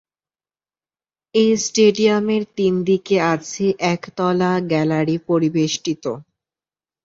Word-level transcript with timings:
এ 1.35 1.45
স্টেডিয়ামের 1.57 2.43
তিন 2.57 2.73
দিকে 2.83 3.15
আছে 3.33 3.65
একতলা 3.93 4.51
গ্যালারি 4.71 5.17
পরিবেষ্টিত। 5.27 6.03